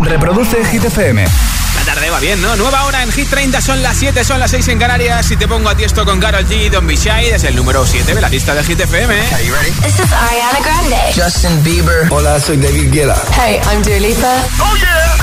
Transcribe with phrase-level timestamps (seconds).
[0.00, 1.24] Reproduce Hit FM.
[1.74, 2.54] La tarde va bien, ¿no?
[2.56, 5.30] Nueva hora en Hit 30, son las 7, son las 6 en Canarias.
[5.30, 8.14] Y te pongo a ti esto con Karol G, Don Shy, es el número 7
[8.14, 9.14] de la lista de Hit FM.
[9.14, 9.70] Are you ready?
[9.82, 10.96] This is Ariana Grande.
[11.14, 12.06] Justin Bieber.
[12.10, 13.16] Hola, soy David Guetta.
[13.32, 14.44] Hey, I'm Dua Lipa.
[14.60, 15.16] ¡Oh, yeah!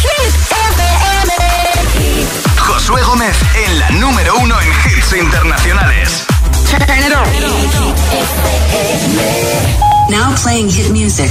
[0.00, 2.26] Hit FM.
[2.56, 3.36] Josué Gómez
[3.66, 6.24] en la número uno en hits internacionales.
[6.70, 7.24] Turn it on.
[10.10, 11.30] Now playing hit music.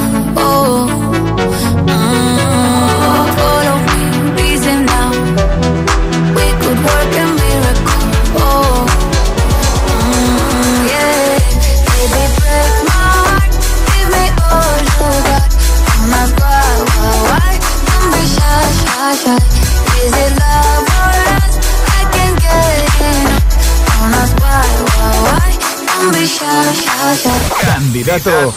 [27.91, 28.53] Candidato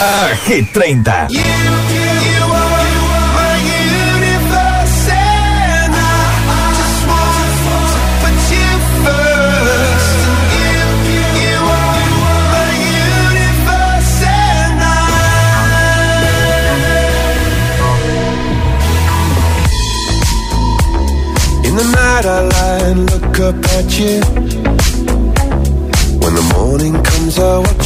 [0.00, 1.32] a Hit 30.
[21.64, 21.84] In the
[22.52, 24.20] I look up at you.
[26.20, 27.85] When the morning comes, I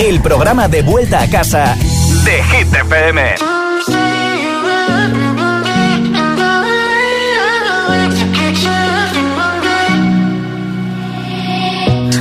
[0.00, 1.76] El programa de vuelta a casa
[2.24, 3.34] de Hit FM.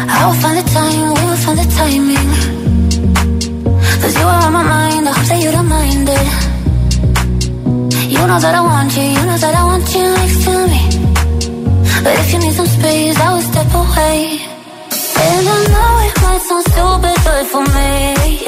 [0.09, 2.29] I will find the time, we will find the timing.
[4.01, 6.27] Cause you are on my mind, I hope that you don't mind it.
[8.09, 10.81] You know that I want you, you know that I want you next to me.
[12.03, 13.36] But if you need some space, I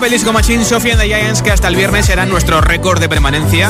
[0.00, 3.06] Purple Disco Machine, Sofía and the Giants que hasta el viernes serán nuestro récord de
[3.06, 3.68] permanencia.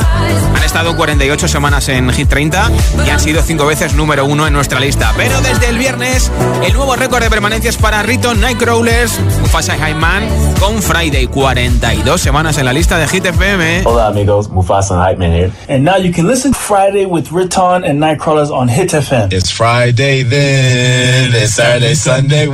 [0.55, 2.71] Han estado 48 semanas en Hit 30
[3.05, 5.11] y han sido 5 veces número 1 en nuestra lista.
[5.17, 6.31] Pero desde el viernes
[6.65, 10.23] el nuevo récord de permanencia es para Rito Nightcrawlers, Mufasa y Hyman
[10.57, 13.81] con Friday, 42 semanas en la lista de Hit FM.
[13.83, 15.51] Hola amigos, Mufasa and Hype Man here.
[15.67, 19.33] And now you can listen Friday with Riton and Nightcrawlers on Hit FM.
[19.33, 22.47] It's Friday then, it's Saturday, Sunday.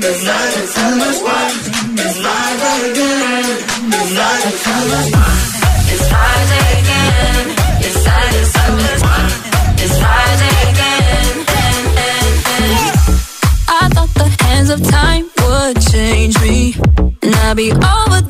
[0.00, 1.56] Midnight is in my spine.
[1.92, 3.44] Midnight right again.
[3.90, 4.00] My
[4.56, 5.20] spine.
[5.92, 6.06] It's
[6.80, 7.46] again.
[7.84, 8.00] It's
[13.68, 16.74] I thought the hands of time would change me,
[17.22, 18.29] and I'd be over.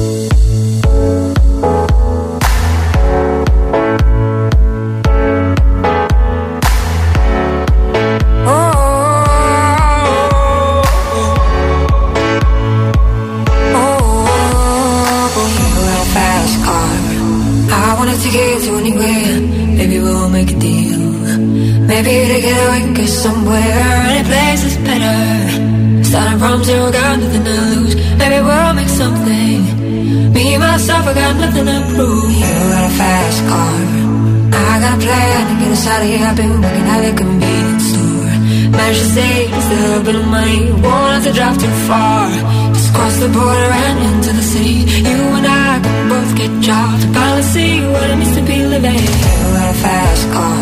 [36.01, 36.25] Out here.
[36.25, 38.33] I've been working at the convenience store.
[38.77, 40.71] Managed to save just a little bit of money.
[40.71, 42.29] Won't have to drive too far.
[42.73, 44.77] Just cross the border and into the city.
[45.09, 47.01] You and I can both get jobs.
[47.13, 49.03] Finally see what it means to be living.
[49.41, 50.61] You got a fast car.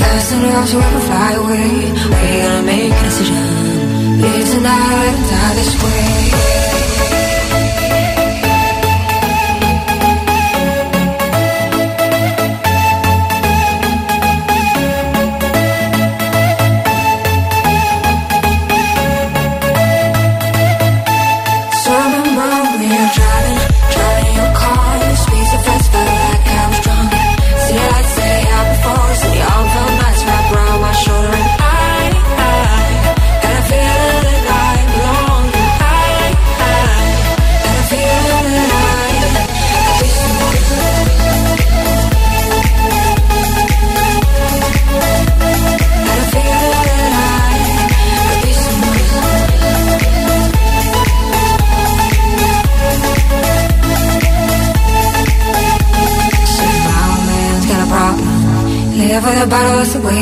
[0.00, 1.70] Fast enough so we can fly away.
[2.12, 3.46] We gotta make a decision.
[4.22, 7.25] Live tonight and die this way.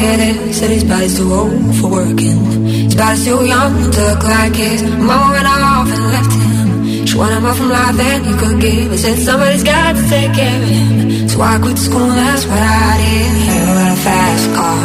[0.04, 2.38] Said his body's too old for working.
[2.86, 4.82] His body's too young to look like his.
[4.82, 7.06] Mama went off and left him.
[7.06, 8.90] She wanted more from life than he could give.
[8.92, 11.28] He said somebody's got to take care of him.
[11.28, 13.32] So I quit school, and that's what I did.
[13.44, 14.84] You got a fast car.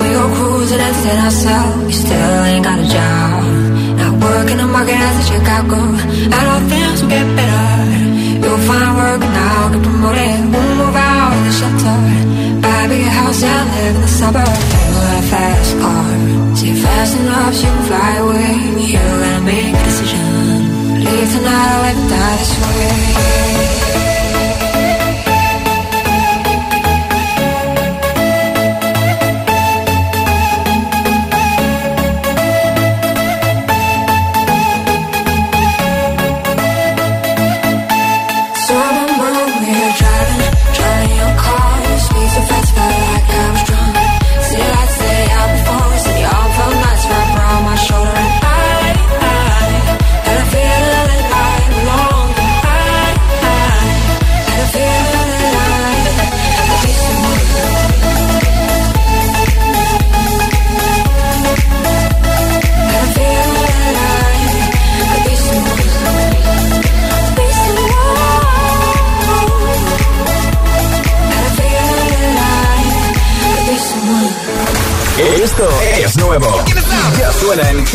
[0.00, 1.84] We go cruising and set ourselves.
[1.90, 3.44] You still ain't got a job.
[4.00, 5.78] Not working the market as a Chicago.
[6.34, 7.68] I know things will get better.
[8.42, 10.45] You'll find work now, get promoted.
[13.42, 14.64] And live in the suburbs.
[14.72, 16.56] You got a fast car.
[16.56, 18.52] See fast enough, you can fly away.
[18.80, 20.24] You gotta make a decision.
[21.04, 23.05] Leave tonight or live and die this way.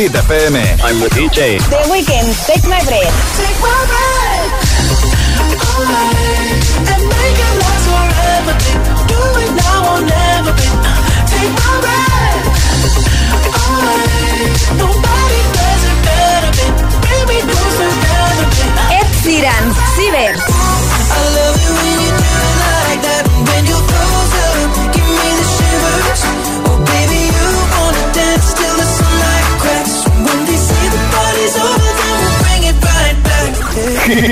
[0.02, 0.56] Hit FM.
[0.82, 1.60] I'm the DJ.
[1.70, 3.01] The Weeknd, Take My Breath.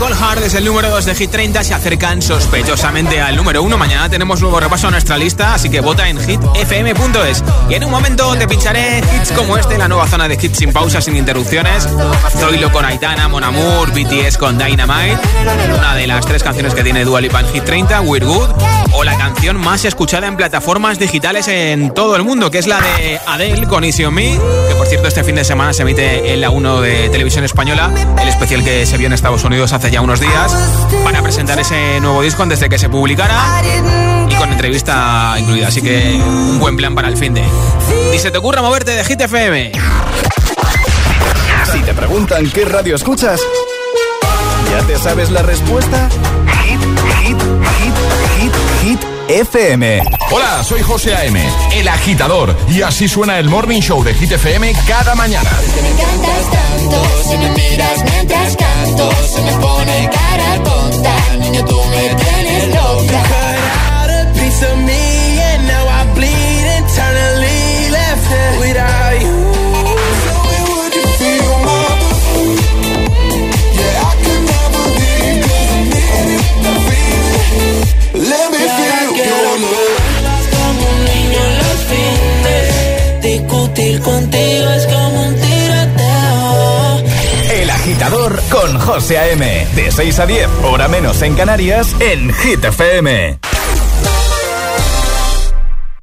[0.00, 3.76] alcohol es el número 2 de Hit 30, se acercan sospechosamente al número 1.
[3.76, 7.44] Mañana tenemos nuevo repaso a nuestra lista, así que vota en hitfm.es.
[7.68, 10.72] Y en un momento te pincharé hits como este, la nueva zona de hits sin
[10.72, 11.86] pausas, sin interrupciones.
[12.38, 15.18] Zoilo con Aitana, Mon Amour, BTS con Dynamite,
[15.76, 18.48] una de las tres canciones que tiene Dua Lipa en Hit 30, We're Good,
[18.92, 22.80] o la canción más escuchada en plataformas digitales en todo el mundo, que es la
[22.80, 26.32] de Adele con Easy on Me, que por cierto este fin de semana se emite
[26.32, 29.90] en la 1 de Televisión Española, el especial que se vio en Estados Unidos hace
[29.90, 30.37] ya unos días,
[31.04, 33.62] para presentar ese nuevo disco antes de que se publicara
[34.28, 37.42] y con entrevista incluida, así que un buen plan para el fin de.
[38.10, 39.72] Ni se te ocurra moverte de Hit FM.
[41.72, 43.40] Si te preguntan qué radio escuchas,
[44.70, 46.08] ¿ya te sabes la respuesta?
[46.64, 46.80] Hit,
[47.20, 47.38] hit,
[47.78, 47.94] hit,
[48.38, 50.02] hit, hit FM.
[50.30, 51.42] Hola, soy José A.M.,
[51.74, 55.50] el agitador, y así suena el Morning Show de Hit FM cada mañana.
[55.82, 58.87] Me encantas tanto, si me miras mientras canto,
[89.08, 89.66] José A.M.
[89.74, 93.38] De 6 a 10, hora menos en Canarias, en Hit FM.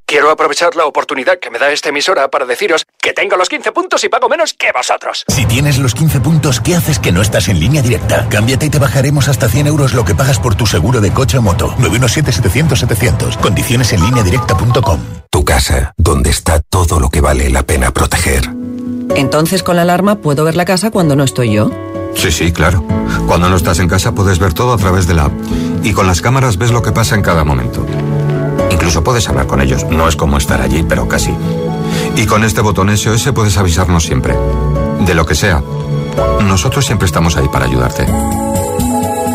[0.08, 3.74] Quiero aprovechar la oportunidad que me da esta emisora para deciros que tengo los 15
[3.74, 5.24] puntos y pago menos que vosotros.
[5.28, 8.28] Si tienes los 15 puntos, ¿qué haces que no estás en línea directa?
[8.28, 11.38] Cámbiate y te bajaremos hasta 100 euros lo que pagas por tu seguro de coche
[11.38, 11.76] o moto.
[11.78, 13.40] 917-700-700.
[13.40, 15.00] Condiciones en línea directa.com.
[15.30, 18.50] Tu casa, donde está todo lo que vale la pena proteger.
[19.16, 21.70] Entonces con la alarma puedo ver la casa cuando no estoy yo.
[22.16, 22.84] Sí, sí, claro.
[23.28, 25.34] Cuando no estás en casa puedes ver todo a través de la app.
[25.84, 27.86] Y con las cámaras ves lo que pasa en cada momento.
[28.72, 29.86] Incluso puedes hablar con ellos.
[29.90, 31.34] No es como estar allí, pero casi.
[32.16, 34.36] Y con este botón SOS puedes avisarnos siempre.
[35.02, 35.62] De lo que sea.
[36.44, 38.06] Nosotros siempre estamos ahí para ayudarte.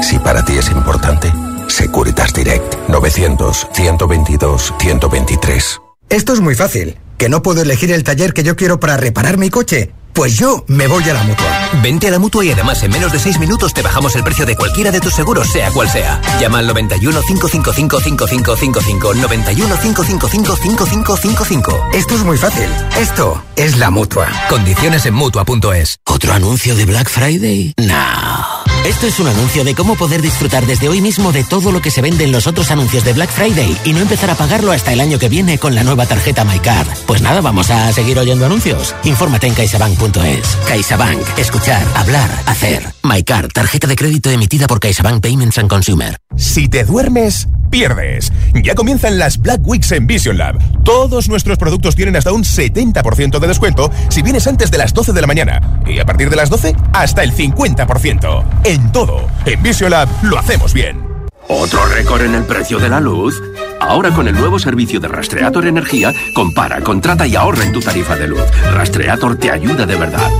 [0.02, 1.32] Si para ti es importante,
[1.68, 5.80] Securitas Direct 900-122-123.
[6.08, 6.98] Esto es muy fácil.
[7.18, 9.92] ¿Que no puedo elegir el taller que yo quiero para reparar mi coche?
[10.12, 11.70] Pues yo me voy a la mutua.
[11.82, 14.44] Vente a la mutua y además en menos de 6 minutos te bajamos el precio
[14.44, 16.20] de cualquiera de tus seguros, sea cual sea.
[16.40, 19.14] Llama al 91 555 5555.
[19.14, 21.88] 91 555 5555.
[21.92, 22.68] Esto es muy fácil.
[22.98, 24.28] Esto es la mutua.
[24.48, 25.98] Condiciones en mutua.es.
[26.06, 27.74] ¿Otro anuncio de Black Friday?
[27.78, 28.60] No.
[28.84, 31.90] Esto es un anuncio de cómo poder disfrutar desde hoy mismo de todo lo que
[31.90, 34.92] se vende en los otros anuncios de Black Friday y no empezar a pagarlo hasta
[34.92, 36.88] el año que viene con la nueva tarjeta MyCard.
[37.06, 38.94] Pues nada, vamos a seguir oyendo anuncios.
[39.04, 39.54] Infórmate en
[40.00, 40.56] caixabank.es.
[40.66, 41.38] CaixaBank.
[41.38, 42.82] Escuchar, hablar, hacer.
[43.02, 46.16] MyCard, tarjeta de crédito emitida por CaixaBank Payments and Consumer.
[46.36, 48.32] Si te duermes, pierdes.
[48.62, 50.58] Ya comienzan las Black Weeks en Vision Lab.
[50.84, 55.12] Todos nuestros productos tienen hasta un 70% de descuento si vienes antes de las 12
[55.12, 55.82] de la mañana.
[55.86, 58.44] Y a partir de las 12, hasta el 50%.
[58.64, 61.09] En todo, en Vision Lab lo hacemos bien.
[61.52, 63.42] ¿Otro récord en el precio de la luz?
[63.80, 68.14] Ahora con el nuevo servicio de Rastreator Energía, compara, contrata y ahorra en tu tarifa
[68.14, 68.44] de luz.
[68.72, 70.30] Rastreator te ayuda de verdad.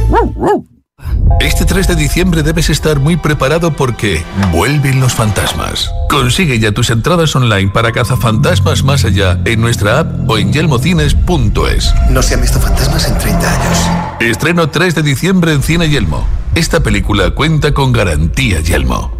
[1.41, 5.91] Este 3 de diciembre debes estar muy preparado porque vuelven los fantasmas.
[6.09, 11.93] Consigue ya tus entradas online para cazafantasmas más allá en nuestra app o en yelmocines.es.
[12.11, 13.79] No se han visto fantasmas en 30 años.
[14.21, 16.25] Estreno 3 de diciembre en Cine Yelmo.
[16.55, 19.20] Esta película cuenta con garantía Yelmo.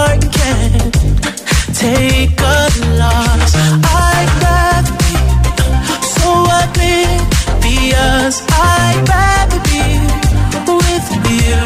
[1.81, 2.61] take a
[3.01, 3.51] loss.
[4.05, 5.13] I'd rather be
[6.17, 6.29] so
[6.61, 8.35] oblivious.
[8.53, 9.85] I'd rather be
[10.77, 11.07] with
[11.41, 11.57] you.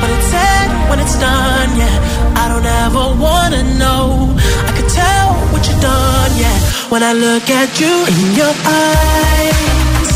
[0.00, 2.42] When it's said, when it's done, yeah.
[2.42, 4.32] I don't ever wanna know.
[4.68, 6.58] I could tell what you've done, yeah.
[6.88, 10.12] When I look at you in your eyes,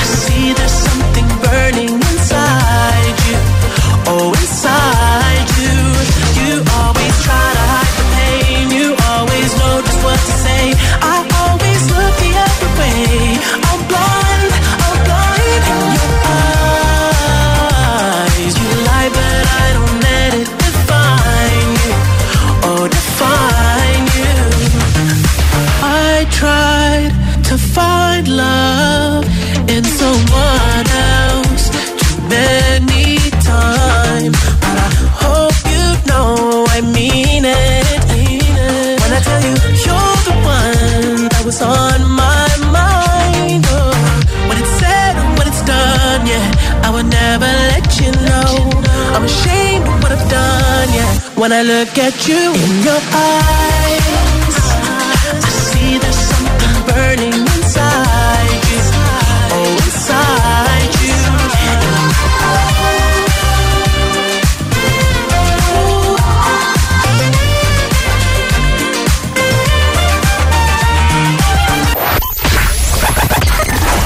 [0.00, 1.95] I see there's something burning
[51.58, 54.58] I look at you in your eyes,
[55.32, 58.82] I see there's something burning inside you.
[59.56, 61.16] Oh, inside you.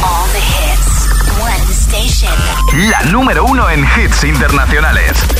[0.04, 1.08] All the hits,
[1.40, 2.30] one station.
[2.90, 5.39] La número uno en hits internacionales.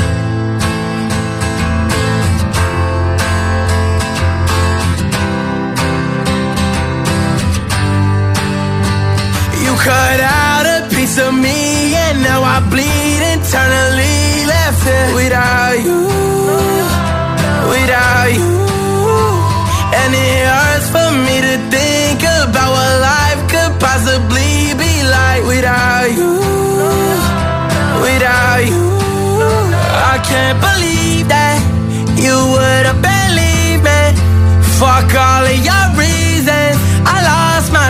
[9.83, 14.45] Cut out a piece of me and now I bleed internally.
[14.53, 15.99] Left it without you
[17.73, 18.51] without you.
[19.99, 26.09] And it hurts for me to think about what life could possibly be like without
[26.17, 26.31] you
[28.05, 28.85] without you.
[30.13, 31.57] I can't believe that
[32.23, 34.01] you would have believed me.
[34.79, 35.85] Fuck all of your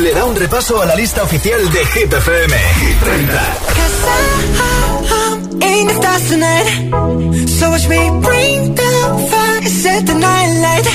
[0.00, 2.52] Le da un repaso a la lista oficial de Hit FM.
[2.80, 3.60] Hit 30.
[5.60, 6.66] in the stars tonight.
[7.48, 8.92] So watch me bring the
[9.30, 10.86] fire, set the night light.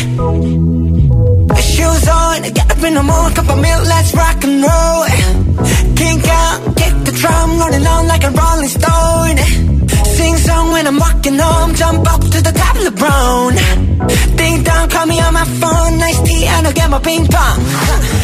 [1.62, 5.06] Shoes on, get up in the morning, cup of milk, let's rock and roll.
[5.96, 9.38] Kink out, kick the drum, rolling on like a rolling stone.
[10.18, 13.54] Sing song when I'm walking home, jump up to the top of the brown.
[14.38, 18.12] Ding dong, call me on my phone, nice tea, and I'll get my ping pong.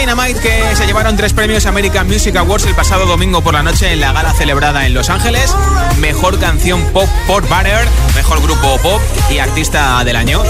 [0.00, 3.92] Dynamite que se llevaron tres premios American Music Awards el pasado domingo por la noche
[3.92, 5.54] en la gala celebrada en Los Ángeles.
[5.98, 8.98] Mejor canción pop por Butter, mejor grupo pop
[9.30, 10.42] y artista del año.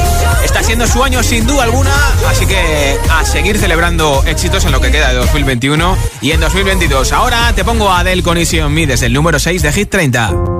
[0.45, 1.91] Está siendo su año sin duda alguna,
[2.29, 7.13] así que a seguir celebrando éxitos en lo que queda de 2021 y en 2022.
[7.13, 8.39] Ahora te pongo a Adele con
[8.73, 10.60] Me desde el número 6 de Hit 30.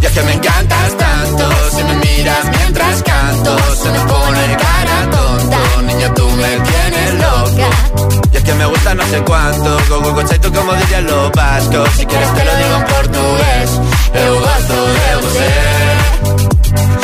[0.00, 5.10] Y es que me encantas tanto, si me miras mientras canto, se me pone cara
[5.10, 7.68] tonto, niña tú me tienes loca.
[8.32, 11.32] Y es que me gusta no sé cuánto, go go, go tú como dirían los
[11.32, 13.70] vascos, si quieres te lo digo en portugués,
[14.14, 17.03] eu gosto de você.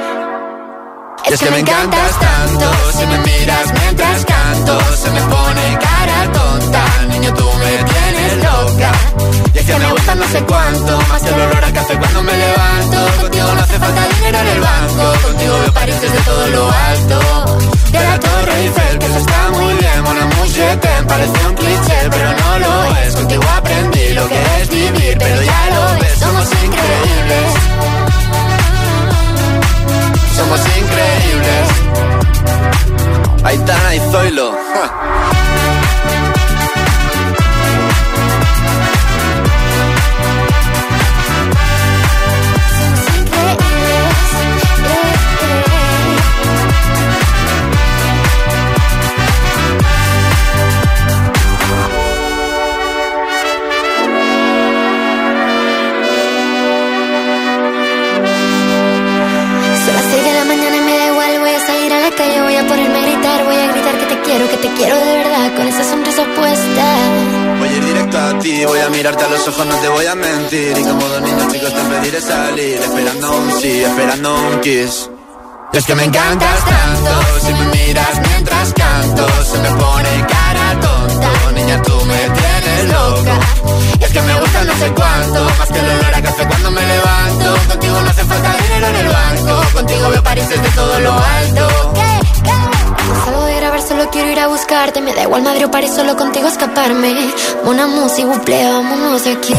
[1.31, 6.83] Es que me encantas tanto, si me miras mientras canto, se me pone cara tonta,
[7.07, 8.91] niño tú me tienes loca.
[9.53, 12.23] Y es que me gusta no sé cuánto, más que el olor a café cuando
[12.23, 12.30] me
[75.73, 81.51] es que me encantas tanto, si me miras mientras canto, se me pone cara tonta.
[81.53, 83.39] Niña, tú me tienes loca.
[83.99, 86.81] Es que me gusta no sé cuánto, más que el olor a café cuando me
[86.81, 87.55] levanto.
[87.69, 91.93] Contigo no hace falta dinero en el banco, contigo veo París desde todo lo alto.
[93.61, 97.13] Grabar, solo quiero ir a buscarte, me da igual Madrid o París, solo contigo escaparme.
[97.63, 99.53] Una música, buple, vámonos de aquí.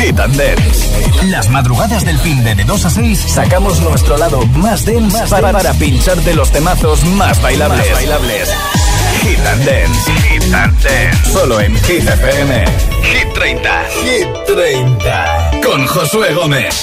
[0.00, 1.26] Hit and Dance.
[1.28, 5.52] Las madrugadas del fin de, de 2 a 6 sacamos nuestro lado más dense para,
[5.52, 7.92] para pincharte los temazos más bailables.
[7.92, 8.48] bailables.
[9.22, 10.12] Hit and Dance.
[10.28, 11.32] Hit and Dance.
[11.32, 12.64] Solo en Hit FM.
[13.02, 13.84] Hit 30.
[14.04, 15.50] Hit 30.
[15.64, 16.82] Con Josué Gómez.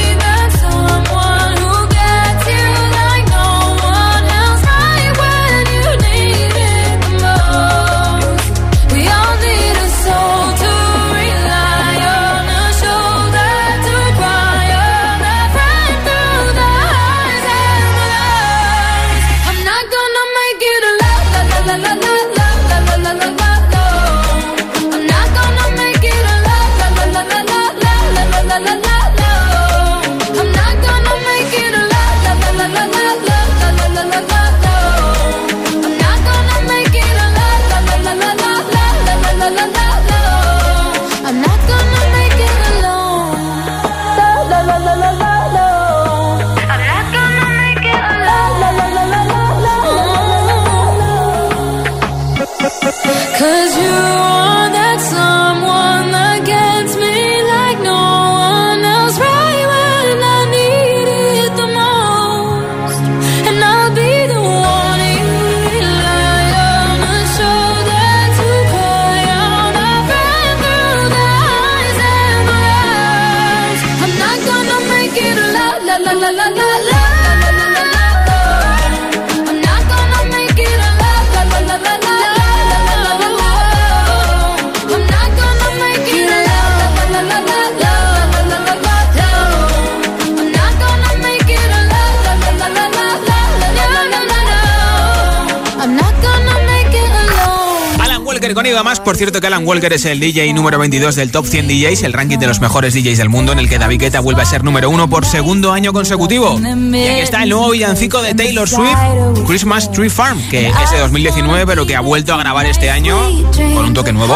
[99.11, 102.13] Por cierto que Alan Walker es el DJ número 22 del Top 100 DJs, el
[102.13, 104.63] ranking de los mejores DJs del mundo, en el que David Guetta vuelve a ser
[104.63, 106.57] número uno por segundo año consecutivo.
[106.57, 108.97] Y aquí está el nuevo villancico de Taylor Swift,
[109.45, 113.17] Christmas Tree Farm, que es de 2019, pero que ha vuelto a grabar este año
[113.51, 114.33] con un toque nuevo.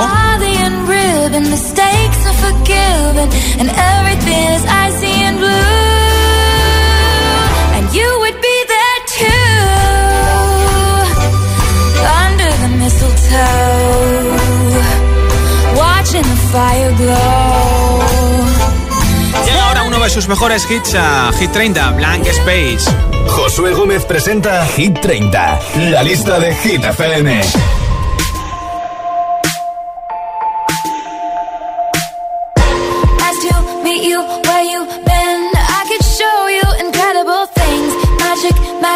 [19.45, 22.86] Llega ahora uno de sus mejores hits a Hit 30, Blank Space.
[23.30, 25.59] Josué Gómez presenta Hit 30,
[25.91, 27.41] la lista de Hit FM.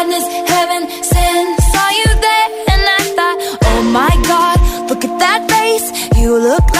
[0.00, 1.44] madness, heaven, sin.
[1.72, 3.38] Saw you there, and I thought,
[3.70, 4.56] oh my god,
[4.88, 5.86] look at that face.
[6.16, 6.79] You look like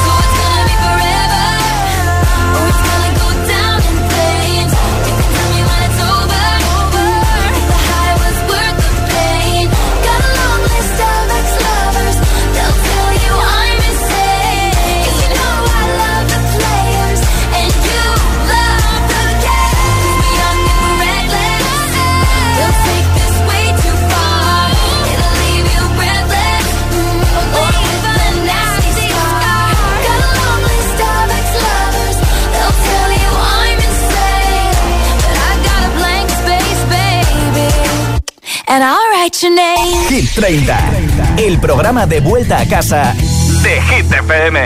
[40.11, 40.77] Hit 30,
[41.37, 43.15] el programa de vuelta a casa
[43.63, 44.59] de Hit FM.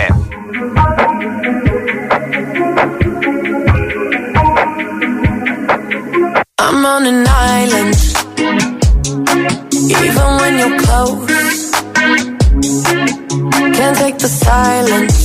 [6.58, 7.96] I'm on an island,
[9.88, 10.58] even when
[13.98, 15.25] take the silence.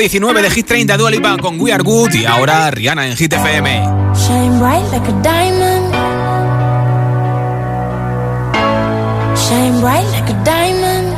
[0.00, 3.34] 19 de Hit 30 Dua Lipa con We Are Good y ahora Rihanna en Hit
[3.34, 3.82] FM.
[4.14, 5.94] Shine bright like a diamond.
[9.36, 11.14] Shine bright like a diamond.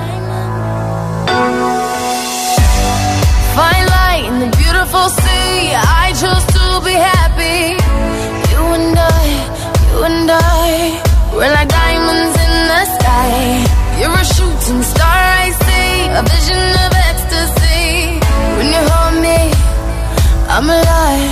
[3.55, 5.75] Find light in the beautiful sea.
[5.77, 7.79] I chose to be happy.
[8.51, 9.29] You and I,
[9.93, 11.01] you and I.
[11.33, 13.65] We're like diamonds in the sky.
[14.01, 16.09] You're a shooting star, I see.
[16.19, 16.82] A vision of
[20.55, 21.32] I'm alive.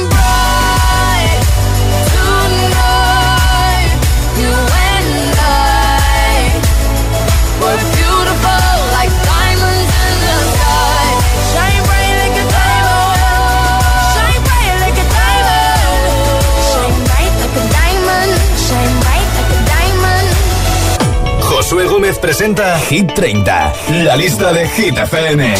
[22.11, 25.53] López presenta Hit 30, la lista de Hit FM.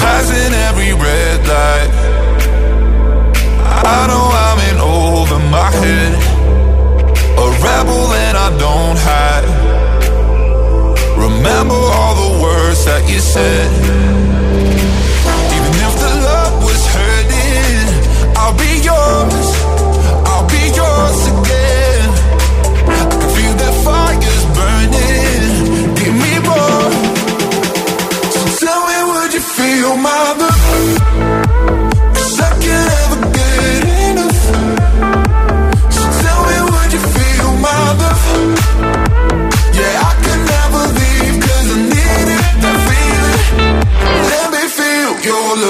[0.00, 1.90] Passing every red light.
[3.84, 6.12] I know I'm in over my head.
[7.36, 9.44] A rebel that I don't hide.
[11.18, 14.59] Remember all the words that you said.
[45.30, 45.69] your love.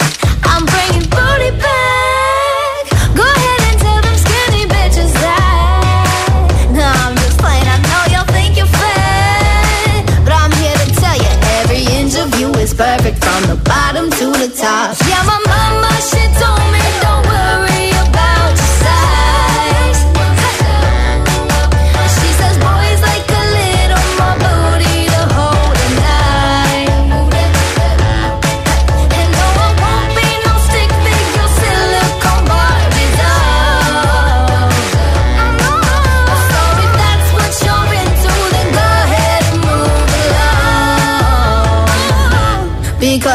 [12.81, 14.97] perfect from the bottom to the top.
[15.05, 16.80] Yeah, my mama, she told me